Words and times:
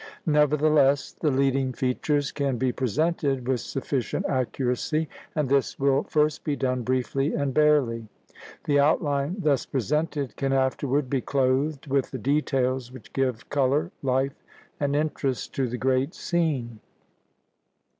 Nevertheless, 0.25 1.11
the 1.11 1.29
leading 1.29 1.73
features 1.73 2.31
can 2.31 2.57
be 2.57 2.71
presented 2.71 3.47
with 3.47 3.59
sufficient 3.59 4.25
accuracy, 4.25 5.07
and 5.35 5.47
this 5.47 5.77
will 5.77 6.01
first 6.05 6.43
be 6.43 6.55
done 6.55 6.81
briefly 6.81 7.35
and 7.35 7.53
barely; 7.53 8.07
the 8.63 8.79
outline 8.79 9.35
thus 9.37 9.67
presented 9.67 10.35
can 10.37 10.53
afterward 10.53 11.07
be 11.07 11.21
clothed 11.21 11.85
with 11.85 12.09
the 12.09 12.17
details 12.17 12.91
which 12.91 13.13
give 13.13 13.47
color, 13.51 13.91
life, 14.01 14.43
and 14.79 14.95
interest 14.95 15.53
to 15.53 15.67
the 15.69 15.77
great 15.77 16.15
scene. 16.15 16.79